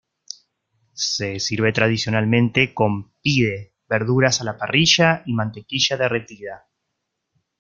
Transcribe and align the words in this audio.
Se 0.95 1.39
sirve 1.39 1.73
tradicionalmente 1.73 2.73
con 2.73 3.13
"pide", 3.21 3.75
verduras 3.87 4.41
a 4.41 4.43
la 4.45 4.57
parrilla 4.57 5.21
y 5.27 5.33
mantequilla 5.35 5.95
derretida. 5.95 6.67